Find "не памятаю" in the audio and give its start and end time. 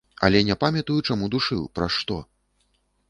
0.47-0.95